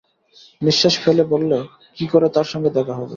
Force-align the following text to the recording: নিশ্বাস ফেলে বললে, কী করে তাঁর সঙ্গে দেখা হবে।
নিশ্বাস 0.61 0.95
ফেলে 0.99 1.23
বললে, 1.23 1.57
কী 1.95 2.05
করে 2.07 2.29
তাঁর 2.29 2.43
সঙ্গে 2.43 2.69
দেখা 2.69 2.93
হবে। 2.93 3.09